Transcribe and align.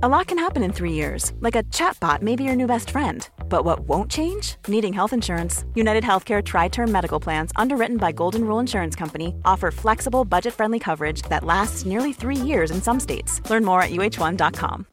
A 0.00 0.08
lot 0.08 0.28
can 0.28 0.38
happen 0.38 0.62
in 0.62 0.72
three 0.72 0.92
years, 0.92 1.32
like 1.40 1.56
a 1.56 1.64
chatbot 1.74 2.22
may 2.22 2.36
be 2.36 2.44
your 2.44 2.54
new 2.54 2.68
best 2.68 2.90
friend. 2.90 3.28
But 3.48 3.64
what 3.64 3.80
won't 3.80 4.08
change? 4.08 4.54
Needing 4.68 4.92
health 4.92 5.12
insurance. 5.12 5.64
United 5.74 6.04
Healthcare 6.04 6.40
Tri 6.40 6.68
Term 6.68 6.92
Medical 6.92 7.18
Plans, 7.18 7.50
underwritten 7.56 7.96
by 7.96 8.12
Golden 8.12 8.44
Rule 8.44 8.60
Insurance 8.60 8.94
Company, 8.94 9.34
offer 9.44 9.72
flexible, 9.72 10.24
budget 10.24 10.54
friendly 10.54 10.78
coverage 10.78 11.22
that 11.22 11.42
lasts 11.42 11.84
nearly 11.84 12.12
three 12.12 12.36
years 12.36 12.70
in 12.70 12.80
some 12.80 13.00
states. 13.00 13.40
Learn 13.50 13.64
more 13.64 13.82
at 13.82 13.90
uhone.com. 13.90 14.86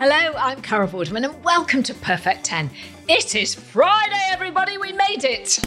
Hello, 0.00 0.34
I'm 0.36 0.60
Carol 0.62 0.88
Vorderman, 0.88 1.30
and 1.30 1.44
welcome 1.44 1.84
to 1.84 1.94
Perfect 1.94 2.42
10. 2.42 2.72
It 3.06 3.36
is 3.36 3.54
Friday, 3.54 4.20
everybody, 4.32 4.78
we 4.78 4.90
made 4.90 5.22
it! 5.22 5.60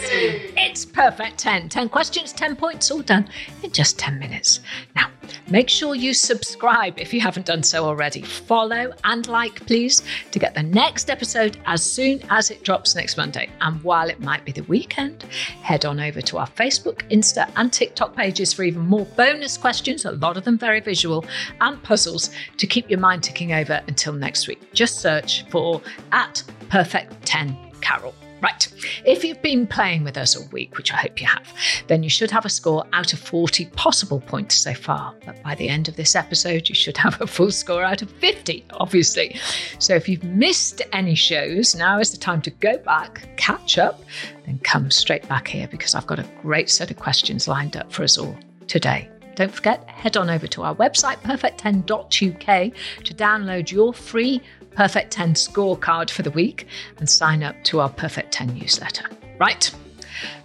It's 0.00 0.84
Perfect 0.84 1.38
10. 1.38 1.68
10 1.68 1.88
questions, 1.88 2.32
10 2.32 2.56
points, 2.56 2.90
all 2.90 3.02
done 3.02 3.28
in 3.62 3.70
just 3.72 3.98
10 3.98 4.18
minutes. 4.18 4.60
Now, 4.94 5.10
make 5.48 5.68
sure 5.68 5.94
you 5.94 6.14
subscribe 6.14 6.98
if 6.98 7.12
you 7.12 7.20
haven't 7.20 7.46
done 7.46 7.62
so 7.62 7.84
already. 7.84 8.22
Follow 8.22 8.92
and 9.04 9.26
like, 9.26 9.66
please, 9.66 10.02
to 10.30 10.38
get 10.38 10.54
the 10.54 10.62
next 10.62 11.10
episode 11.10 11.58
as 11.66 11.82
soon 11.82 12.20
as 12.30 12.50
it 12.50 12.62
drops 12.62 12.94
next 12.94 13.16
Monday. 13.16 13.48
And 13.60 13.82
while 13.82 14.08
it 14.08 14.20
might 14.20 14.44
be 14.44 14.52
the 14.52 14.62
weekend, 14.64 15.24
head 15.62 15.84
on 15.84 16.00
over 16.00 16.20
to 16.20 16.38
our 16.38 16.48
Facebook, 16.48 17.08
Insta, 17.10 17.50
and 17.56 17.72
TikTok 17.72 18.14
pages 18.14 18.52
for 18.52 18.62
even 18.62 18.86
more 18.86 19.06
bonus 19.16 19.56
questions, 19.56 20.04
a 20.04 20.12
lot 20.12 20.36
of 20.36 20.44
them 20.44 20.58
very 20.58 20.80
visual, 20.80 21.24
and 21.60 21.82
puzzles 21.82 22.30
to 22.56 22.66
keep 22.66 22.88
your 22.88 23.00
mind 23.00 23.22
ticking 23.22 23.52
over 23.52 23.82
until 23.88 24.12
next 24.12 24.46
week. 24.46 24.72
Just 24.72 25.00
search 25.00 25.44
for 25.50 25.82
at 26.12 26.42
Perfect 26.68 27.24
10 27.26 27.56
Carol. 27.80 28.14
Right, 28.40 28.68
if 29.04 29.24
you've 29.24 29.42
been 29.42 29.66
playing 29.66 30.04
with 30.04 30.16
us 30.16 30.36
all 30.36 30.46
week, 30.52 30.76
which 30.76 30.92
I 30.92 30.96
hope 30.96 31.20
you 31.20 31.26
have, 31.26 31.52
then 31.88 32.04
you 32.04 32.10
should 32.10 32.30
have 32.30 32.44
a 32.44 32.48
score 32.48 32.86
out 32.92 33.12
of 33.12 33.18
40 33.18 33.66
possible 33.66 34.20
points 34.20 34.54
so 34.54 34.74
far. 34.74 35.14
But 35.26 35.42
by 35.42 35.56
the 35.56 35.68
end 35.68 35.88
of 35.88 35.96
this 35.96 36.14
episode, 36.14 36.68
you 36.68 36.74
should 36.74 36.96
have 36.98 37.20
a 37.20 37.26
full 37.26 37.50
score 37.50 37.82
out 37.82 38.00
of 38.00 38.10
50, 38.10 38.64
obviously. 38.74 39.36
So 39.80 39.94
if 39.94 40.08
you've 40.08 40.22
missed 40.22 40.82
any 40.92 41.16
shows, 41.16 41.74
now 41.74 41.98
is 41.98 42.12
the 42.12 42.16
time 42.16 42.40
to 42.42 42.50
go 42.50 42.78
back, 42.78 43.28
catch 43.36 43.76
up, 43.76 44.02
then 44.46 44.60
come 44.60 44.90
straight 44.90 45.28
back 45.28 45.48
here 45.48 45.66
because 45.66 45.96
I've 45.96 46.06
got 46.06 46.20
a 46.20 46.26
great 46.40 46.70
set 46.70 46.90
of 46.92 46.96
questions 46.96 47.48
lined 47.48 47.76
up 47.76 47.92
for 47.92 48.04
us 48.04 48.18
all 48.18 48.36
today. 48.68 49.08
Don't 49.38 49.54
forget, 49.54 49.88
head 49.88 50.16
on 50.16 50.30
over 50.30 50.48
to 50.48 50.64
our 50.64 50.74
website, 50.74 51.18
perfect10.uk, 51.18 53.04
to 53.04 53.14
download 53.14 53.70
your 53.70 53.94
free 53.94 54.42
Perfect 54.70 55.10
10 55.10 55.34
scorecard 55.34 56.10
for 56.10 56.22
the 56.22 56.30
week 56.30 56.66
and 56.98 57.08
sign 57.08 57.42
up 57.42 57.56
to 57.64 57.80
our 57.80 57.88
Perfect 57.88 58.32
10 58.32 58.54
newsletter. 58.54 59.04
Right. 59.38 59.72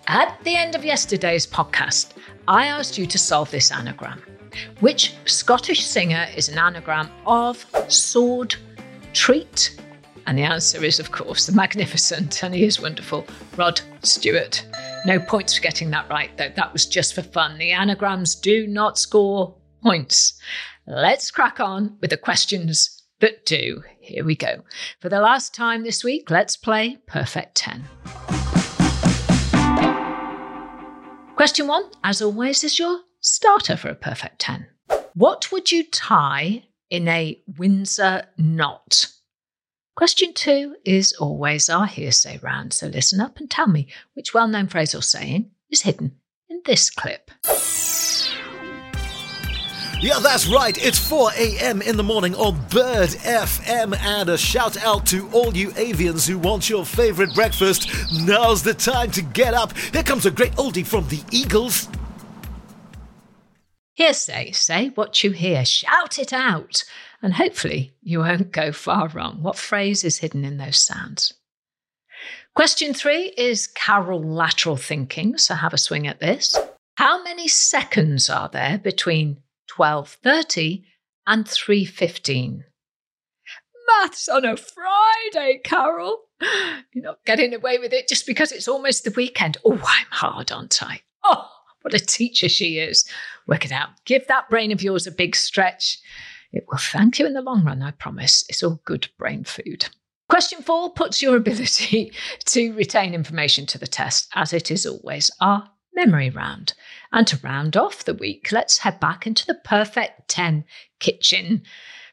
At 0.08 0.38
the 0.44 0.56
end 0.56 0.76
of 0.76 0.84
yesterday's 0.84 1.48
podcast, 1.48 2.14
I 2.48 2.68
asked 2.68 2.98
you 2.98 3.06
to 3.08 3.18
solve 3.18 3.50
this 3.52 3.72
anagram. 3.72 4.22
Which 4.82 5.16
Scottish 5.26 5.86
singer 5.86 6.28
is 6.36 6.50
an 6.50 6.58
anagram 6.58 7.10
of 7.26 7.66
sword, 7.88 8.56
treat? 9.14 9.80
And 10.26 10.38
the 10.38 10.44
answer 10.44 10.84
is, 10.84 11.00
of 11.00 11.12
course, 11.12 11.46
the 11.46 11.52
magnificent, 11.54 12.44
and 12.44 12.54
he 12.54 12.64
is 12.64 12.80
wonderful, 12.80 13.26
Rod 13.58 13.82
Stewart. 14.04 14.66
No 15.06 15.20
points 15.20 15.56
for 15.56 15.62
getting 15.62 15.90
that 15.92 16.10
right, 16.10 16.36
though. 16.38 16.52
That 16.56 16.72
was 16.72 16.86
just 16.86 17.14
for 17.14 17.22
fun. 17.22 17.58
The 17.58 17.72
anagrams 17.72 18.36
do 18.36 18.68
not 18.68 18.98
score 18.98 19.56
points. 19.82 20.40
Let's 20.88 21.32
crack 21.32 21.60
on 21.60 21.98
with 22.00 22.10
the 22.10 22.18
questions 22.18 23.04
that 23.20 23.46
do. 23.46 23.84
Here 24.04 24.26
we 24.26 24.36
go. 24.36 24.64
For 25.00 25.08
the 25.08 25.22
last 25.22 25.56
time 25.56 25.84
this 25.84 26.04
week, 26.04 26.30
let's 26.30 26.58
play 26.58 26.98
Perfect 27.08 27.56
10. 27.56 27.86
Question 31.38 31.68
one, 31.68 31.86
as 32.04 32.22
always, 32.22 32.66
is 32.66 32.78
your 32.78 33.00
starter 33.22 33.78
for 33.78 33.88
a 33.88 33.96
perfect 33.96 34.40
10. 34.40 34.68
What 35.14 35.54
would 35.54 35.72
you 35.72 35.86
tie 35.86 36.66
in 36.90 37.08
a 37.08 37.42
Windsor 37.58 38.24
knot? 38.38 39.08
Question 39.96 40.34
two 40.34 40.76
is 40.84 41.14
always 41.14 41.70
our 41.70 41.86
hearsay 41.86 42.40
round, 42.44 42.74
so 42.74 42.88
listen 42.88 43.22
up 43.22 43.40
and 43.40 43.50
tell 43.50 43.68
me 43.68 43.88
which 44.16 44.34
well 44.34 44.50
known 44.50 44.68
phrase 44.68 44.94
or 44.94 45.02
saying 45.02 45.52
is 45.70 45.84
hidden 45.84 46.18
in 46.50 46.62
this 46.66 46.90
clip. 46.90 47.32
Yeah, 50.04 50.20
that's 50.20 50.48
right. 50.48 50.78
It's 50.86 51.00
4 51.00 51.32
a.m. 51.38 51.82
in 51.82 51.96
the 51.96 52.04
morning 52.04 52.36
on 52.36 52.58
Bird 52.68 53.12
FM. 53.12 53.98
And 54.00 54.28
a 54.28 54.38
shout 54.38 54.76
out 54.84 55.06
to 55.06 55.30
all 55.32 55.56
you 55.56 55.70
avians 55.70 56.28
who 56.28 56.38
want 56.38 56.70
your 56.70 56.86
favorite 56.86 57.34
breakfast. 57.34 57.90
Now's 58.12 58.64
the 58.64 58.74
time 58.74 59.12
to 59.12 59.22
get 59.22 59.54
up. 59.54 59.72
Here 59.78 60.04
comes 60.04 60.26
a 60.26 60.32
great 60.32 60.52
oldie 60.58 60.86
from 60.86 61.08
the 61.08 61.22
Eagles. 61.32 61.88
Hearsay, 63.98 64.52
say 64.52 64.90
what 64.90 65.24
you 65.24 65.32
hear, 65.32 65.64
shout 65.64 66.20
it 66.20 66.34
out, 66.34 66.84
and 67.22 67.36
hopefully 67.36 67.94
you 68.02 68.20
won't 68.20 68.52
go 68.52 68.74
far 68.74 69.08
wrong. 69.08 69.42
What 69.42 69.56
phrase 69.56 70.04
is 70.04 70.18
hidden 70.18 70.44
in 70.44 70.58
those 70.58 70.80
sounds? 70.80 71.34
Question 72.56 72.94
three 72.94 73.34
is 73.38 73.68
Carol 73.68 74.22
lateral 74.22 74.76
thinking, 74.76 75.38
so 75.38 75.56
have 75.56 75.74
a 75.74 75.78
swing 75.78 76.08
at 76.08 76.20
this. 76.20 76.60
How 76.96 77.24
many 77.24 77.48
seconds 77.48 78.30
are 78.30 78.50
there 78.50 78.78
between 78.78 79.38
12.30 79.78 80.84
and 81.28 81.46
3.15. 81.46 82.64
Maths 83.88 84.30
on 84.30 84.46
a 84.46 84.56
Friday, 84.56 85.60
Carol. 85.64 86.20
You're 86.94 87.04
not 87.04 87.26
getting 87.26 87.54
away 87.54 87.78
with 87.78 87.94
it 87.94 88.08
just 88.08 88.26
because 88.26 88.52
it's 88.52 88.68
almost 88.68 89.04
the 89.04 89.14
weekend. 89.16 89.58
Oh, 89.66 89.74
I'm 89.74 90.08
hard, 90.10 90.52
aren't 90.52 90.84
I? 90.84 91.02
Oh, 91.24 91.50
what 91.82 91.94
a 91.94 92.00
teacher 92.00 92.50
she 92.50 92.80
is. 92.80 93.06
Work 93.48 93.66
it 93.66 93.72
out. 93.72 93.90
Give 94.06 94.26
that 94.28 94.50
brain 94.50 94.72
of 94.72 94.82
yours 94.82 95.08
a 95.08 95.12
big 95.12 95.36
stretch. 95.36 96.00
It 96.52 96.66
will 96.70 96.78
thank 96.78 97.20
you 97.20 97.26
in 97.26 97.34
the 97.34 97.42
long 97.42 97.64
run, 97.66 97.82
I 97.82 97.92
promise. 97.92 98.46
It's 98.50 98.64
all 98.64 98.82
good 98.86 99.08
brain 99.18 99.44
food. 99.44 99.90
Question 100.30 100.62
four 100.62 100.94
puts 100.94 101.22
your 101.22 101.36
ability 101.36 102.14
to 102.46 102.74
retain 102.74 103.14
information 103.14 103.66
to 103.68 103.78
the 103.78 103.88
test, 103.88 104.30
as 104.36 104.54
it 104.54 104.72
is 104.72 104.86
always 104.86 105.32
our 105.42 105.70
memory 105.94 106.30
round. 106.30 106.74
And 107.14 107.28
to 107.28 107.40
round 107.44 107.78
off 107.78 108.04
the 108.04 108.16
week, 108.16 108.52
let's 108.52 108.80
head 108.80 109.00
back 109.00 109.28
into 109.28 109.46
the 109.46 109.54
perfect 109.54 110.28
10 110.30 110.66
kitchen. 111.00 111.62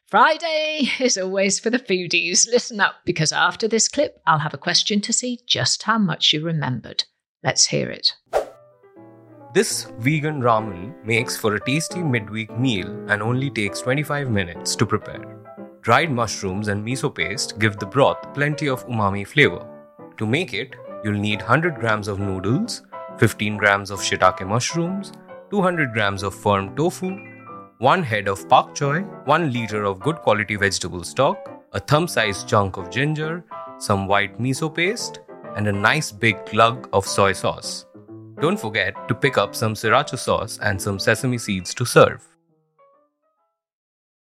Friday 0.05 0.89
is 0.99 1.17
always 1.17 1.59
for 1.59 1.71
the 1.71 1.79
foodies. 1.79 2.47
Listen 2.47 2.79
up, 2.79 2.95
because 3.03 3.31
after 3.31 3.67
this 3.67 3.87
clip, 3.87 4.21
I'll 4.27 4.39
have 4.39 4.53
a 4.53 4.59
question 4.59 5.01
to 5.01 5.11
see 5.11 5.39
just 5.47 5.83
how 5.83 5.97
much 5.97 6.31
you 6.31 6.45
remembered. 6.45 7.05
Let's 7.43 7.65
hear 7.65 7.89
it. 7.89 8.13
This 9.55 9.91
vegan 9.97 10.39
ramen 10.39 10.93
makes 11.03 11.35
for 11.35 11.55
a 11.55 11.65
tasty 11.65 12.03
midweek 12.03 12.57
meal 12.57 12.87
and 13.09 13.23
only 13.23 13.49
takes 13.49 13.81
25 13.81 14.29
minutes 14.29 14.75
to 14.75 14.85
prepare. 14.85 15.39
Dried 15.81 16.11
mushrooms 16.11 16.67
and 16.67 16.85
miso 16.87 17.13
paste 17.13 17.57
give 17.57 17.77
the 17.77 17.87
broth 17.87 18.33
plenty 18.35 18.69
of 18.69 18.85
umami 18.85 19.27
flavor. 19.27 19.67
To 20.17 20.27
make 20.27 20.53
it, 20.53 20.75
you'll 21.03 21.19
need 21.19 21.39
100 21.39 21.75
grams 21.75 22.07
of 22.07 22.19
noodles, 22.19 22.83
15 23.21 23.55
grams 23.55 23.91
of 23.91 23.99
shiitake 23.99 24.47
mushrooms, 24.47 25.11
200 25.51 25.93
grams 25.93 26.23
of 26.23 26.33
firm 26.33 26.75
tofu, 26.75 27.09
1 27.77 28.01
head 28.01 28.27
of 28.27 28.49
pak 28.49 28.73
choi, 28.73 29.01
1 29.25 29.53
liter 29.53 29.83
of 29.83 29.99
good 29.99 30.15
quality 30.23 30.55
vegetable 30.55 31.03
stock, 31.03 31.37
a 31.73 31.79
thumb 31.79 32.07
sized 32.07 32.47
chunk 32.47 32.77
of 32.77 32.89
ginger, 32.89 33.43
some 33.77 34.07
white 34.07 34.39
miso 34.39 34.73
paste, 34.73 35.19
and 35.55 35.67
a 35.67 35.71
nice 35.71 36.11
big 36.11 36.43
glug 36.47 36.89
of 36.93 37.05
soy 37.05 37.31
sauce. 37.31 37.85
Don't 38.39 38.59
forget 38.59 39.07
to 39.07 39.13
pick 39.13 39.37
up 39.37 39.53
some 39.53 39.75
sriracha 39.75 40.17
sauce 40.17 40.57
and 40.63 40.81
some 40.81 40.97
sesame 40.97 41.37
seeds 41.37 41.75
to 41.75 41.85
serve. 41.85 42.30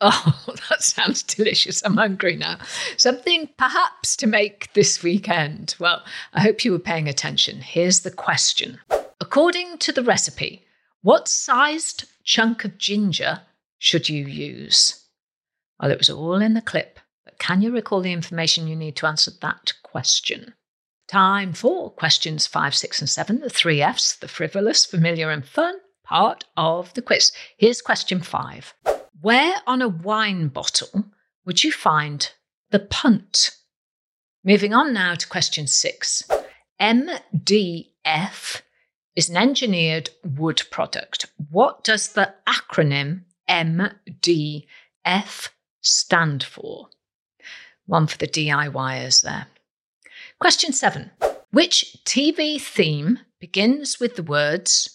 Oh, 0.06 0.44
that 0.69 0.82
sounds 0.82 1.22
delicious. 1.22 1.82
I'm 1.82 1.97
hungry 1.97 2.37
now. 2.37 2.59
Something 2.98 3.48
perhaps 3.56 4.16
to 4.16 4.26
make 4.26 4.70
this 4.75 5.03
weekend. 5.03 5.75
Well, 5.78 6.04
I 6.34 6.42
hope 6.42 6.62
you 6.62 6.72
were 6.72 6.78
paying 6.78 7.09
attention. 7.09 7.62
Here's 7.62 8.00
the 8.00 8.10
question 8.10 8.78
According 9.19 9.78
to 9.78 9.92
the 9.92 10.03
recipe, 10.03 10.66
what 11.01 11.27
sized 11.27 12.04
chunk 12.22 12.66
of 12.66 12.77
ginger 12.77 13.41
should 13.78 14.10
you 14.10 14.27
use? 14.27 15.06
Well, 15.80 15.91
it 15.91 15.98
was 15.98 16.10
all 16.10 16.42
in 16.42 16.53
the 16.53 16.60
clip, 16.60 17.00
but 17.24 17.39
can 17.39 17.62
you 17.62 17.72
recall 17.72 18.03
the 18.03 18.12
information 18.12 18.68
you 18.68 18.77
need 18.77 18.97
to 18.97 19.07
answer 19.07 19.30
that 19.41 19.72
question? 19.83 20.53
Time 21.09 21.54
for 21.54 21.91
questions 21.91 22.47
five, 22.47 22.74
six, 22.74 23.00
and 23.00 23.09
seven, 23.09 23.41
the 23.41 23.48
three 23.48 23.80
F's, 23.80 24.16
the 24.16 24.28
frivolous, 24.28 24.84
familiar, 24.84 25.30
and 25.30 25.47
fun 25.47 25.77
part 26.04 26.45
of 26.56 26.95
the 26.95 27.03
quiz. 27.03 27.33
Here's 27.56 27.83
question 27.83 28.21
five. 28.21 28.74
Where 29.21 29.56
on 29.66 29.83
a 29.83 29.89
wine 29.89 30.48
bottle 30.48 31.06
would 31.45 31.65
you 31.65 31.72
find 31.72 32.30
the 32.71 32.78
punt? 32.78 33.56
Moving 34.45 34.74
on 34.74 34.92
now 34.92 35.15
to 35.15 35.27
question 35.27 35.66
six. 35.66 36.22
MDF 36.80 38.60
is 39.16 39.30
an 39.30 39.36
engineered 39.36 40.10
wood 40.24 40.62
product. 40.71 41.27
What 41.51 41.84
does 41.84 42.09
the 42.09 42.34
acronym 42.47 43.22
MDF 43.48 45.48
stand 45.80 46.45
for? 46.45 46.89
One 47.86 48.07
for 48.07 48.18
the 48.18 48.27
DIYers 48.27 49.22
there. 49.22 49.47
Question 50.39 50.72
seven. 50.72 51.10
Which 51.50 51.98
TV 52.04 52.60
theme 52.60 53.21
begins 53.39 54.00
with 54.00 54.16
the 54.16 54.22
words, 54.22 54.94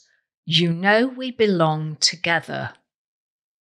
You 0.52 0.74
know 0.74 1.06
we 1.06 1.30
belong 1.30 1.98
together. 1.98 2.72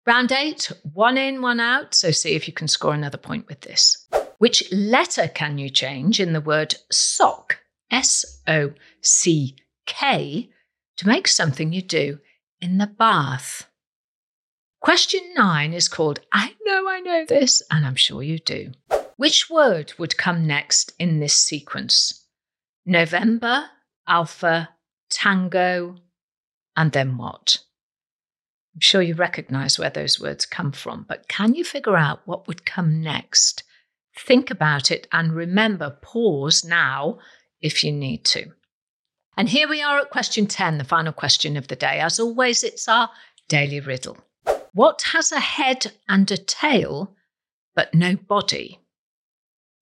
Round 0.06 0.30
eight, 0.30 0.70
one 0.92 1.16
in, 1.16 1.40
one 1.40 1.58
out. 1.58 1.94
So 1.94 2.10
see 2.10 2.34
if 2.34 2.46
you 2.46 2.52
can 2.52 2.68
score 2.68 2.92
another 2.92 3.16
point 3.16 3.48
with 3.48 3.62
this. 3.62 4.06
Which 4.36 4.70
letter 4.70 5.28
can 5.28 5.56
you 5.56 5.70
change 5.70 6.20
in 6.20 6.34
the 6.34 6.42
word 6.42 6.74
sock, 6.92 7.60
S 7.90 8.42
O 8.46 8.74
C 9.00 9.56
K, 9.86 10.50
to 10.98 11.08
make 11.08 11.26
something 11.26 11.72
you 11.72 11.80
do 11.80 12.18
in 12.60 12.76
the 12.76 12.86
bath? 12.86 13.66
Question 14.82 15.22
nine 15.34 15.72
is 15.72 15.88
called 15.88 16.20
I 16.34 16.54
Know 16.66 16.86
I 16.86 17.00
Know 17.00 17.24
This, 17.26 17.62
and 17.70 17.86
I'm 17.86 17.96
sure 17.96 18.22
you 18.22 18.38
do. 18.38 18.72
Which 19.16 19.48
word 19.48 19.94
would 19.96 20.18
come 20.18 20.46
next 20.46 20.92
in 20.98 21.18
this 21.18 21.32
sequence? 21.32 22.26
November, 22.84 23.70
Alpha, 24.06 24.68
Tango, 25.08 25.96
and 26.76 26.92
then 26.92 27.16
what? 27.16 27.58
I'm 28.74 28.80
sure 28.80 29.02
you 29.02 29.14
recognize 29.14 29.78
where 29.78 29.90
those 29.90 30.20
words 30.20 30.46
come 30.46 30.72
from, 30.72 31.04
but 31.08 31.28
can 31.28 31.54
you 31.54 31.64
figure 31.64 31.96
out 31.96 32.22
what 32.24 32.48
would 32.48 32.66
come 32.66 33.00
next? 33.02 33.62
Think 34.18 34.50
about 34.50 34.90
it 34.90 35.06
and 35.12 35.32
remember, 35.32 35.98
pause 36.02 36.64
now 36.64 37.18
if 37.60 37.84
you 37.84 37.92
need 37.92 38.24
to. 38.26 38.50
And 39.36 39.48
here 39.48 39.68
we 39.68 39.82
are 39.82 39.98
at 39.98 40.10
question 40.10 40.46
10, 40.46 40.78
the 40.78 40.84
final 40.84 41.12
question 41.12 41.56
of 41.56 41.68
the 41.68 41.76
day. 41.76 41.98
As 42.00 42.20
always, 42.20 42.62
it's 42.62 42.88
our 42.88 43.10
daily 43.48 43.80
riddle. 43.80 44.18
What 44.72 45.02
has 45.12 45.32
a 45.32 45.40
head 45.40 45.92
and 46.08 46.30
a 46.30 46.36
tail, 46.36 47.14
but 47.74 47.94
no 47.94 48.16
body? 48.16 48.80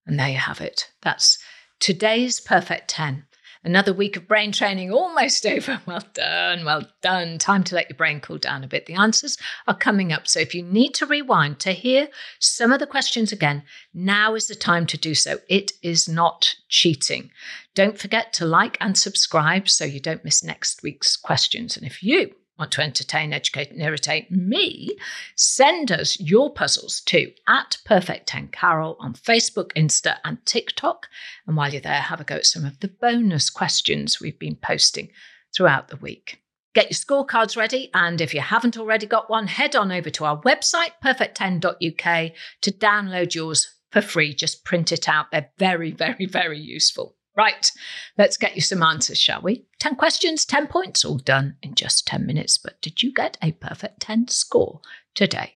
And 0.06 0.18
there 0.18 0.28
you 0.28 0.38
have 0.38 0.60
it. 0.60 0.90
That's 1.02 1.38
today's 1.80 2.40
perfect 2.40 2.88
10. 2.88 3.24
Another 3.64 3.92
week 3.92 4.16
of 4.16 4.26
brain 4.26 4.50
training 4.50 4.90
almost 4.90 5.46
over. 5.46 5.80
Well 5.86 6.04
done, 6.14 6.64
well 6.64 6.88
done. 7.00 7.38
Time 7.38 7.62
to 7.64 7.74
let 7.74 7.88
your 7.88 7.96
brain 7.96 8.20
cool 8.20 8.38
down 8.38 8.64
a 8.64 8.68
bit. 8.68 8.86
The 8.86 8.94
answers 8.94 9.38
are 9.68 9.76
coming 9.76 10.12
up. 10.12 10.26
So 10.26 10.40
if 10.40 10.54
you 10.54 10.62
need 10.62 10.94
to 10.94 11.06
rewind 11.06 11.60
to 11.60 11.72
hear 11.72 12.08
some 12.38 12.72
of 12.72 12.80
the 12.80 12.86
questions 12.86 13.32
again, 13.32 13.62
now 13.94 14.34
is 14.34 14.46
the 14.46 14.54
time 14.54 14.86
to 14.86 14.96
do 14.96 15.14
so. 15.14 15.38
It 15.48 15.72
is 15.82 16.08
not 16.08 16.54
cheating. 16.68 17.30
Don't 17.74 17.98
forget 17.98 18.32
to 18.34 18.44
like 18.44 18.76
and 18.80 18.98
subscribe 18.98 19.68
so 19.68 19.84
you 19.84 20.00
don't 20.00 20.24
miss 20.24 20.42
next 20.42 20.82
week's 20.82 21.16
questions. 21.16 21.76
And 21.76 21.86
if 21.86 22.02
you 22.02 22.34
want 22.62 22.70
to 22.70 22.80
entertain, 22.80 23.32
educate, 23.32 23.72
and 23.72 23.82
irritate 23.82 24.30
me, 24.30 24.96
send 25.34 25.90
us 25.90 26.20
your 26.20 26.48
puzzles 26.48 27.00
to 27.00 27.32
at 27.48 27.76
Perfect 27.84 28.28
10 28.28 28.48
Carol 28.48 28.96
on 29.00 29.14
Facebook, 29.14 29.72
Insta, 29.72 30.18
and 30.24 30.38
TikTok. 30.46 31.08
And 31.44 31.56
while 31.56 31.72
you're 31.72 31.80
there, 31.80 31.94
have 31.94 32.20
a 32.20 32.24
go 32.24 32.36
at 32.36 32.46
some 32.46 32.64
of 32.64 32.78
the 32.78 32.86
bonus 32.86 33.50
questions 33.50 34.20
we've 34.20 34.38
been 34.38 34.54
posting 34.54 35.10
throughout 35.52 35.88
the 35.88 35.96
week. 35.96 36.40
Get 36.72 36.88
your 36.88 37.24
scorecards 37.24 37.56
ready, 37.56 37.90
and 37.94 38.20
if 38.20 38.32
you 38.32 38.40
haven't 38.40 38.78
already 38.78 39.06
got 39.06 39.28
one, 39.28 39.48
head 39.48 39.74
on 39.74 39.90
over 39.90 40.08
to 40.10 40.24
our 40.24 40.40
website, 40.42 40.92
perfect10.uk, 41.04 42.32
to 42.60 42.70
download 42.70 43.34
yours 43.34 43.74
for 43.90 44.00
free. 44.00 44.32
Just 44.32 44.64
print 44.64 44.92
it 44.92 45.08
out. 45.08 45.32
They're 45.32 45.50
very, 45.58 45.90
very, 45.90 46.26
very 46.26 46.60
useful. 46.60 47.16
Right, 47.36 47.70
let's 48.18 48.36
get 48.36 48.54
you 48.54 48.60
some 48.60 48.82
answers, 48.82 49.18
shall 49.18 49.40
we? 49.40 49.64
10 49.78 49.96
questions, 49.96 50.44
10 50.44 50.66
points, 50.66 51.04
all 51.04 51.16
done 51.16 51.56
in 51.62 51.74
just 51.74 52.06
10 52.06 52.26
minutes. 52.26 52.58
But 52.58 52.80
did 52.82 53.02
you 53.02 53.12
get 53.12 53.38
a 53.42 53.52
perfect 53.52 54.00
10 54.00 54.28
score 54.28 54.80
today? 55.14 55.54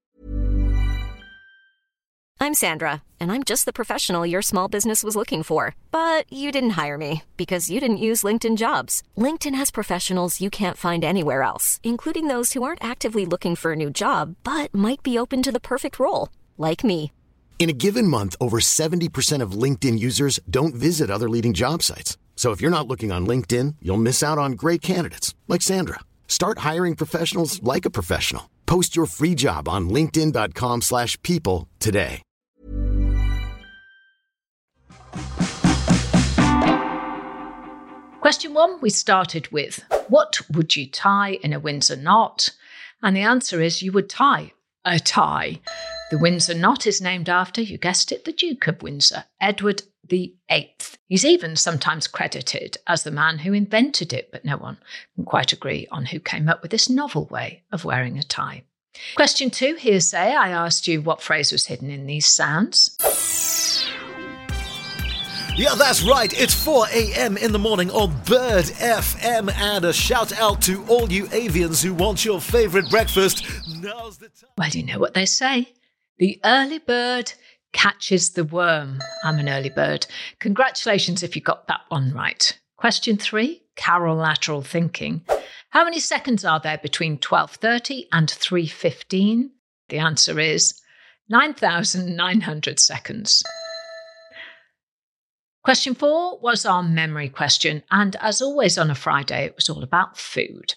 I'm 2.39 2.53
Sandra, 2.55 3.03
and 3.19 3.33
I'm 3.33 3.45
just 3.45 3.65
the 3.65 3.73
professional 3.73 4.27
your 4.27 4.43
small 4.43 4.69
business 4.69 5.03
was 5.03 5.17
looking 5.17 5.43
for. 5.43 5.75
But 5.91 6.31
you 6.33 6.53
didn't 6.53 6.77
hire 6.83 6.99
me 6.99 7.23
because 7.37 7.71
you 7.71 7.81
didn't 7.81 7.97
use 8.09 8.23
LinkedIn 8.23 8.57
jobs. 8.57 9.03
LinkedIn 9.17 9.55
has 9.55 9.71
professionals 9.71 10.41
you 10.41 10.49
can't 10.51 10.77
find 10.77 11.05
anywhere 11.05 11.43
else, 11.43 11.81
including 11.83 12.29
those 12.29 12.53
who 12.53 12.63
aren't 12.63 12.85
actively 12.85 13.27
looking 13.27 13.55
for 13.57 13.73
a 13.73 13.77
new 13.77 13.91
job 13.91 14.37
but 14.45 14.75
might 14.75 15.03
be 15.03 15.19
open 15.19 15.43
to 15.43 15.53
the 15.53 15.61
perfect 15.61 15.99
role, 15.99 16.29
like 16.57 16.85
me. 16.85 17.11
In 17.59 17.71
a 17.71 17.73
given 17.73 18.07
month, 18.07 18.37
over 18.41 18.59
70% 18.61 19.43
of 19.43 19.63
LinkedIn 19.63 19.99
users 19.99 20.39
don't 20.49 20.75
visit 20.75 21.11
other 21.11 21.29
leading 21.29 21.53
job 21.53 21.83
sites. 21.83 22.17
So 22.37 22.53
if 22.53 22.61
you're 22.61 22.71
not 22.71 22.87
looking 22.87 23.11
on 23.11 23.27
LinkedIn, 23.27 23.77
you'll 23.83 23.97
miss 23.97 24.23
out 24.23 24.39
on 24.39 24.53
great 24.53 24.83
candidates 24.83 25.35
like 25.49 25.63
Sandra. 25.63 26.01
Start 26.29 26.59
hiring 26.59 26.95
professionals 26.95 27.61
like 27.65 27.85
a 27.85 27.91
professional. 27.91 28.51
Post 28.67 28.95
your 28.95 29.07
free 29.07 29.35
job 29.35 29.69
on 29.69 29.89
linkedin.com/people 29.89 31.67
today. 31.81 32.23
Question 38.21 38.55
one 38.55 38.81
we 38.81 38.91
started 38.91 39.53
with 39.53 39.85
What 40.09 40.41
would 40.51 40.75
you 40.75 40.91
tie 40.91 41.39
in 41.43 41.53
a 41.53 41.61
Windsor 41.61 41.97
knot? 41.97 42.51
And 43.01 43.17
the 43.17 43.21
answer 43.21 43.63
is 43.63 43.83
you 43.83 43.93
would 43.93 44.11
tie 44.11 44.53
a 44.85 44.99
tie. 44.99 45.61
The 46.09 46.19
Windsor 46.19 46.55
knot 46.55 46.87
is 46.87 47.01
named 47.01 47.29
after, 47.29 47.61
you 47.61 47.79
guessed 47.79 48.13
it, 48.13 48.25
the 48.25 48.33
Duke 48.33 48.69
of 48.69 48.81
Windsor, 48.81 49.25
Edward 49.41 49.83
VIII. 50.09 50.77
He's 51.09 51.25
even 51.25 51.57
sometimes 51.57 52.07
credited 52.07 52.77
as 52.87 53.03
the 53.03 53.11
man 53.11 53.39
who 53.39 53.53
invented 53.53 54.13
it, 54.13 54.31
but 54.31 54.45
no 54.45 54.57
one 54.57 54.79
can 55.17 55.25
quite 55.25 55.53
agree 55.53 55.89
on 55.91 56.07
who 56.07 56.21
came 56.21 56.49
up 56.49 56.63
with 56.63 56.71
this 56.71 56.89
novel 56.89 57.27
way 57.27 57.65
of 57.73 57.85
wearing 57.85 58.19
a 58.19 58.23
tie. 58.23 58.63
Question 59.17 59.51
two, 59.51 59.75
hearsay. 59.75 60.33
I 60.33 60.51
asked 60.51 60.87
you 60.87 61.03
what 61.03 61.21
phrase 61.21 61.51
was 61.51 61.67
hidden 61.67 61.91
in 61.91 62.07
these 62.07 62.27
sounds. 62.27 62.97
Yeah, 65.57 65.75
that's 65.75 66.03
right. 66.05 66.33
It's 66.41 66.55
4 66.55 66.87
a.m. 66.93 67.37
in 67.37 67.51
the 67.51 67.59
morning 67.59 67.91
on 67.91 68.11
Bird 68.27 68.67
FM. 68.67 69.53
And 69.57 69.85
a 69.87 69.93
shout 69.93 70.33
out 70.39 70.63
to 70.63 70.85
all 70.85 71.11
you 71.11 71.25
avians 71.27 71.83
who 71.83 71.95
want 71.95 72.25
your 72.25 72.41
favorite 72.41 72.89
breakfast. 72.91 73.45
Now's 73.81 74.19
the 74.19 74.29
time. 74.29 74.51
Well, 74.57 74.69
you 74.69 74.85
know 74.85 75.01
what 75.01 75.15
they 75.15 75.27
say. 75.27 75.73
The 76.19 76.41
early 76.45 76.79
bird 76.79 77.33
catches 77.73 78.31
the 78.31 78.45
worm. 78.45 79.01
I'm 79.23 79.39
an 79.39 79.51
early 79.51 79.69
bird. 79.69 80.07
Congratulations 80.39 81.23
if 81.23 81.37
you 81.37 81.43
got 81.43 81.69
that 81.69 81.83
one 81.89 82.13
right. 82.15 82.59
Question 82.79 83.19
three, 83.19 83.65
Carol 83.77 84.17
lateral 84.17 84.63
thinking. 84.63 85.23
How 85.71 85.85
many 85.85 86.01
seconds 86.01 86.43
are 86.43 86.59
there 86.59 86.79
between 86.79 87.19
12:30 87.19 88.09
and 88.13 88.31
3:15? 88.31 89.51
The 89.89 89.99
answer 89.99 90.41
is 90.41 90.81
9,900 91.29 92.81
seconds. 92.81 93.43
Question 95.63 95.95
four 95.95 96.39
was 96.39 96.65
our 96.65 96.83
memory 96.83 97.29
question, 97.29 97.83
and 97.91 98.17
as 98.21 98.41
always 98.41 98.79
on 98.79 98.91
a 98.91 98.95
Friday, 98.95 99.45
it 99.45 99.57
was 99.57 99.69
all 99.69 99.83
about 99.83 100.17
food. 100.17 100.75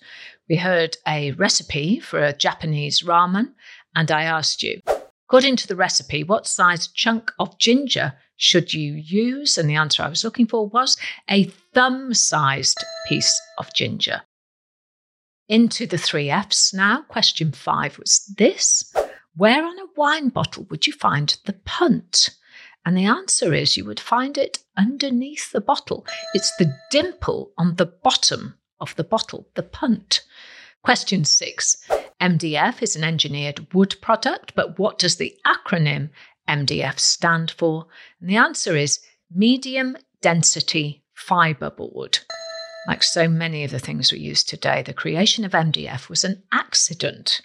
We 0.50 0.58
heard 0.58 0.98
a 1.08 1.32
recipe 1.34 2.00
for 2.00 2.26
a 2.26 2.34
Japanese 2.34 3.04
ramen, 3.04 3.54
and 3.96 4.12
I 4.12 4.24
asked 4.24 4.64
you, 4.64 4.82
according 5.30 5.56
to 5.56 5.68
the 5.68 5.76
recipe, 5.76 6.24
what 6.24 6.48
size 6.48 6.88
chunk 6.88 7.32
of 7.38 7.56
ginger 7.60 8.12
should 8.36 8.74
you 8.74 8.94
use? 8.94 9.60
And 9.60 9.70
the 9.70 9.76
answer 9.76 10.02
I 10.02 10.10
was 10.10 10.24
looking 10.24 10.48
for 10.48 10.68
was 10.68 10.98
a 11.30 11.44
thumb 11.76 12.16
sized 12.16 12.84
piece 13.08 13.40
of 13.60 13.72
ginger. 13.76 14.24
Into 15.48 15.86
the 15.86 16.00
three 16.00 16.32
F's 16.32 16.74
now. 16.74 17.04
Question 17.04 17.52
five 17.52 18.00
was 18.00 18.26
this 18.40 18.92
Where 19.36 19.64
on 19.64 19.78
a 19.78 19.86
wine 19.96 20.30
bottle 20.30 20.66
would 20.72 20.88
you 20.88 20.94
find 20.94 21.38
the 21.46 21.54
punt? 21.64 22.32
And 22.84 22.98
the 22.98 23.06
answer 23.06 23.54
is 23.54 23.78
you 23.78 23.86
would 23.86 24.00
find 24.00 24.36
it 24.36 24.64
underneath 24.76 25.52
the 25.52 25.62
bottle. 25.62 26.08
It's 26.34 26.56
the 26.58 26.76
dimple 26.90 27.52
on 27.56 27.76
the 27.76 27.86
bottom 27.86 28.56
of 28.80 28.96
the 28.96 29.04
bottle, 29.04 29.48
the 29.54 29.62
punt. 29.64 30.24
Question 30.82 31.24
six 31.24 31.78
MDF 32.22 32.82
is 32.82 32.96
an 32.96 33.04
engineered 33.04 33.74
wood 33.74 33.96
product, 34.02 34.54
but 34.56 34.78
what 34.78 35.00
does 35.00 35.16
the 35.16 35.36
acronym 35.48 36.10
MDF 36.48 37.00
stand 37.00 37.52
for? 37.52 37.88
And 38.20 38.30
the 38.30 38.36
answer 38.36 38.76
is 38.76 39.00
medium 39.34 39.96
density 40.22 41.04
fiberboard. 41.16 42.20
Like 42.88 43.04
so 43.04 43.28
many 43.28 43.64
of 43.64 43.72
the 43.72 43.80
things 43.80 44.12
we 44.12 44.20
use 44.20 44.44
today, 44.44 44.82
the 44.82 44.94
creation 44.94 45.46
of 45.46 45.52
MDF 45.52 46.10
was 46.10 46.24
an 46.24 46.44
accident. 46.52 47.42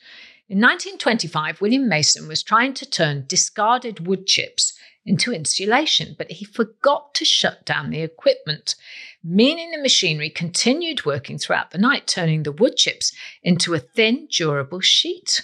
In 0.49 0.59
1925, 0.59 1.61
William 1.61 1.89
Mason 1.89 2.29
was 2.29 2.43
trying 2.43 2.75
to 2.75 2.87
turn 2.87 3.25
discarded 3.27 4.07
wood 4.07 4.27
chips 4.27 4.74
into 5.07 5.33
insulation, 5.33 6.15
but 6.17 6.31
he 6.31 6.45
forgot 6.45 7.15
to 7.15 7.25
shut 7.25 7.65
down 7.65 7.91
the 7.91 8.01
equipment, 8.01 8.75
meaning 9.23 9.71
the 9.71 9.81
machinery 9.81 10.31
continued 10.31 11.05
working 11.05 11.39
throughout 11.39 11.71
the 11.71 11.79
night, 11.79 12.07
turning 12.07 12.43
the 12.43 12.53
wood 12.53 12.77
chips 12.77 13.13
into 13.43 13.75
a 13.75 13.79
thin, 13.79 14.29
durable 14.31 14.81
sheet. 14.81 15.43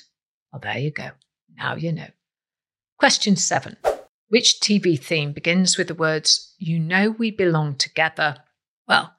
Well, 0.52 0.60
there 0.60 0.78
you 0.78 0.90
go. 0.90 1.10
Now 1.56 1.76
you 1.76 1.92
know. 1.92 2.08
Question 2.98 3.36
seven 3.36 3.76
Which 4.28 4.60
TV 4.60 4.98
theme 4.98 5.32
begins 5.32 5.76
with 5.76 5.88
the 5.88 5.94
words, 5.94 6.54
You 6.58 6.78
know 6.78 7.10
we 7.10 7.30
belong 7.30 7.76
together? 7.76 8.36
Well, 8.88 9.14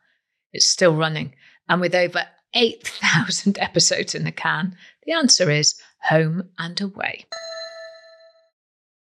it's 0.53 0.67
still 0.67 0.95
running, 0.95 1.36
and 1.69 1.79
with 1.79 1.95
over 1.95 2.25
8,000 2.53 3.57
episodes 3.62 4.15
in 4.15 4.24
the 4.24 4.31
can, 4.31 4.75
the 5.05 5.13
answer 5.13 5.50
is 5.50 5.79
Home 6.03 6.50
and 6.57 6.79
Away. 6.81 7.25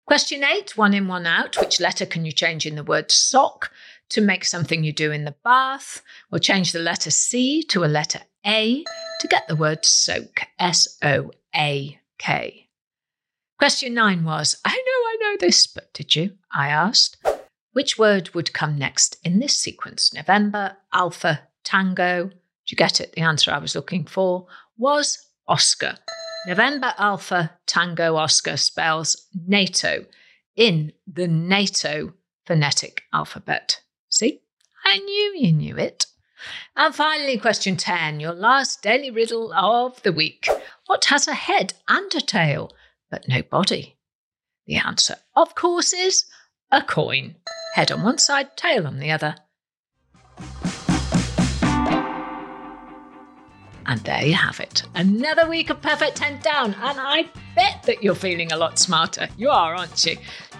Question 0.06 0.44
eight, 0.44 0.76
one 0.76 0.92
in, 0.92 1.08
one 1.08 1.26
out. 1.26 1.58
Which 1.58 1.80
letter 1.80 2.04
can 2.04 2.26
you 2.26 2.32
change 2.32 2.66
in 2.66 2.74
the 2.74 2.84
word 2.84 3.10
sock 3.10 3.70
to 4.10 4.20
make 4.20 4.44
something 4.44 4.84
you 4.84 4.92
do 4.92 5.10
in 5.10 5.24
the 5.24 5.34
bath, 5.42 6.02
or 6.30 6.38
change 6.38 6.72
the 6.72 6.78
letter 6.78 7.10
C 7.10 7.62
to 7.64 7.84
a 7.84 7.86
letter 7.86 8.20
A 8.44 8.84
to 9.20 9.28
get 9.28 9.48
the 9.48 9.56
word 9.56 9.84
soak, 9.84 10.42
S 10.58 10.98
O 11.02 11.30
A 11.56 11.98
K. 12.18 12.68
Question 13.58 13.94
nine 13.94 14.24
was 14.24 14.56
I 14.64 14.72
know 14.72 14.76
I 14.76 15.16
know 15.20 15.36
this, 15.40 15.66
but 15.66 15.92
did 15.94 16.14
you? 16.14 16.32
I 16.52 16.68
asked. 16.68 17.16
Which 17.72 17.98
word 17.98 18.34
would 18.34 18.52
come 18.52 18.76
next 18.76 19.16
in 19.24 19.38
this 19.38 19.56
sequence? 19.56 20.12
November, 20.12 20.76
Alpha, 20.92 21.48
Tango. 21.64 22.28
Did 22.28 22.70
you 22.70 22.76
get 22.76 23.00
it? 23.00 23.12
The 23.12 23.22
answer 23.22 23.50
I 23.50 23.58
was 23.58 23.74
looking 23.74 24.04
for 24.04 24.46
was 24.76 25.26
Oscar. 25.48 25.96
November 26.46 26.92
Alpha 26.98 27.58
Tango 27.66 28.16
Oscar 28.16 28.58
spells 28.58 29.28
NATO 29.34 30.04
in 30.56 30.92
the 31.06 31.26
NATO 31.26 32.12
phonetic 32.44 33.02
alphabet. 33.12 33.80
See? 34.10 34.40
I 34.84 34.98
knew 34.98 35.34
you 35.36 35.52
knew 35.52 35.78
it. 35.78 36.06
And 36.76 36.94
finally, 36.94 37.38
question 37.38 37.76
10, 37.76 38.20
your 38.20 38.34
last 38.34 38.82
daily 38.82 39.10
riddle 39.10 39.54
of 39.54 40.02
the 40.02 40.12
week. 40.12 40.46
What 40.86 41.06
has 41.06 41.26
a 41.26 41.34
head 41.34 41.72
and 41.88 42.14
a 42.14 42.20
tail, 42.20 42.70
but 43.10 43.26
no 43.26 43.40
body? 43.40 43.96
The 44.66 44.76
answer, 44.76 45.16
of 45.34 45.54
course, 45.54 45.94
is 45.94 46.26
a 46.70 46.82
coin. 46.82 47.36
Head 47.74 47.90
on 47.90 48.02
one 48.02 48.18
side, 48.18 48.56
tail 48.56 48.86
on 48.86 48.98
the 48.98 49.10
other. 49.10 49.36
And 53.86 54.00
there 54.00 54.24
you 54.24 54.34
have 54.34 54.60
it. 54.60 54.82
Another 54.94 55.48
week 55.48 55.70
of 55.70 55.82
Perfect 55.82 56.16
10 56.16 56.40
down. 56.40 56.74
And 56.74 56.98
I 57.00 57.28
bet 57.54 57.82
that 57.84 58.02
you're 58.02 58.14
feeling 58.14 58.52
a 58.52 58.56
lot 58.56 58.78
smarter. 58.78 59.28
You 59.36 59.50
are, 59.50 59.74
aren't 59.74 60.04
you? 60.04 60.16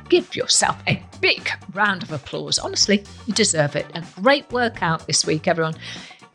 Give 0.09 0.37
yourself 0.37 0.77
a 0.87 1.03
big 1.21 1.49
round 1.73 2.03
of 2.03 2.13
applause. 2.13 2.59
Honestly, 2.59 3.05
you 3.27 3.33
deserve 3.33 3.77
it. 3.77 3.87
A 3.95 4.05
great 4.21 4.51
workout 4.53 5.07
this 5.07 5.25
week, 5.25 5.49
everyone. 5.49 5.75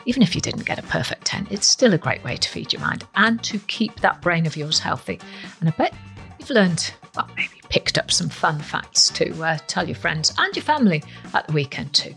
Even 0.05 0.23
if 0.23 0.33
you 0.33 0.41
didn't 0.41 0.65
get 0.65 0.79
a 0.79 0.83
perfect 0.83 1.25
10, 1.25 1.47
it's 1.51 1.67
still 1.67 1.93
a 1.93 1.97
great 1.97 2.23
way 2.23 2.35
to 2.37 2.49
feed 2.49 2.73
your 2.73 2.81
mind 2.81 3.05
and 3.15 3.43
to 3.43 3.59
keep 3.59 3.99
that 3.99 4.21
brain 4.21 4.47
of 4.47 4.57
yours 4.57 4.79
healthy. 4.79 5.19
And 5.59 5.69
I 5.69 5.71
bet 5.73 5.93
you've 6.39 6.49
learned, 6.49 6.91
well, 7.15 7.29
maybe 7.35 7.61
picked 7.69 7.99
up 7.99 8.09
some 8.09 8.29
fun 8.29 8.59
facts 8.59 9.09
to 9.09 9.43
uh, 9.43 9.57
tell 9.67 9.85
your 9.85 9.95
friends 9.95 10.33
and 10.39 10.55
your 10.55 10.63
family 10.63 11.03
at 11.33 11.45
the 11.45 11.53
weekend 11.53 11.93
too. 11.93 12.15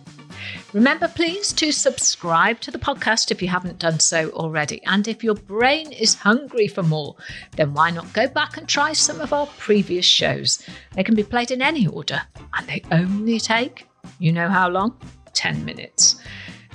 Remember, 0.72 1.08
please, 1.08 1.52
to 1.54 1.72
subscribe 1.72 2.60
to 2.60 2.70
the 2.70 2.78
podcast 2.78 3.30
if 3.30 3.42
you 3.42 3.48
haven't 3.48 3.78
done 3.78 4.00
so 4.00 4.30
already. 4.30 4.82
And 4.84 5.06
if 5.08 5.22
your 5.22 5.34
brain 5.34 5.92
is 5.92 6.14
hungry 6.14 6.68
for 6.68 6.82
more, 6.82 7.16
then 7.56 7.74
why 7.74 7.90
not 7.90 8.12
go 8.12 8.26
back 8.28 8.56
and 8.56 8.68
try 8.68 8.92
some 8.92 9.20
of 9.20 9.32
our 9.32 9.46
previous 9.58 10.06
shows? 10.06 10.66
They 10.94 11.04
can 11.04 11.14
be 11.14 11.24
played 11.24 11.50
in 11.50 11.62
any 11.62 11.86
order, 11.86 12.22
and 12.54 12.66
they 12.66 12.82
only 12.90 13.38
take, 13.38 13.86
you 14.18 14.32
know 14.32 14.48
how 14.48 14.68
long? 14.68 14.96
10 15.34 15.64
minutes. 15.64 16.16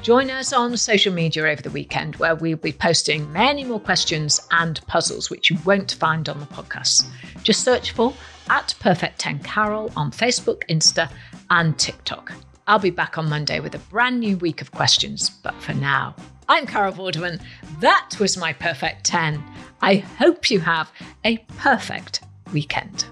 Join 0.02 0.30
us 0.30 0.54
on 0.54 0.78
social 0.78 1.14
media 1.14 1.46
over 1.48 1.62
the 1.62 1.72
weekend 1.72 2.16
where 2.18 2.36
we'll 2.36 2.56
be 2.56 2.72
posting 2.72 3.32
many 3.34 3.64
more 3.64 3.80
questions 3.80 4.40
and 4.52 4.80
puzzles 4.88 5.30
which 5.30 5.50
you 5.50 5.58
won't 5.66 5.94
find 5.94 6.30
on 6.30 6.40
the 6.40 6.46
podcast. 6.46 7.08
Just 7.44 7.64
search 7.64 7.92
for 7.92 8.14
at 8.50 8.76
Perfect 8.80 9.20
10 9.20 9.40
Carol 9.40 9.92
on 9.96 10.12
Facebook, 10.12 10.62
Insta, 10.70 11.12
and 11.50 11.78
TikTok. 11.78 12.32
I'll 12.68 12.80
be 12.80 12.90
back 12.90 13.18
on 13.18 13.30
Monday 13.30 13.62
with 13.62 13.74
a 13.76 13.80
brand 13.80 14.20
new 14.20 14.38
week 14.38 14.62
of 14.62 14.72
questions. 14.72 15.30
But 15.30 15.56
for 15.62 15.74
now, 15.74 16.16
I'm 16.50 16.68
Carol 16.68 16.92
Vorderman. 16.92 17.42
That 17.80 18.18
was 18.20 18.38
my 18.38 18.52
perfect 18.52 19.06
10. 19.06 19.42
I 19.82 19.96
hope 19.96 20.52
you 20.52 20.60
have 20.60 20.92
a 21.24 21.38
perfect 21.58 22.22
weekend. 22.52 23.06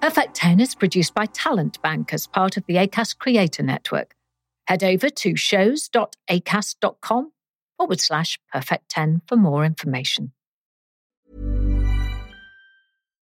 Perfect 0.00 0.34
10 0.34 0.60
is 0.60 0.74
produced 0.74 1.14
by 1.14 1.26
Talent 1.26 1.80
Bank 1.82 2.12
as 2.12 2.26
part 2.26 2.56
of 2.56 2.66
the 2.66 2.74
ACAST 2.74 3.18
Creator 3.18 3.62
Network. 3.62 4.14
Head 4.66 4.82
over 4.82 5.08
to 5.08 5.36
shows.acast.com 5.36 7.32
forward 7.78 8.00
slash 8.00 8.38
perfect 8.52 8.88
10 8.90 9.22
for 9.26 9.36
more 9.36 9.64
information. 9.64 10.32